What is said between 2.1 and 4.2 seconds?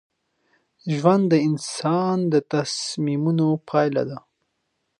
د تصمیمونو پایله ده.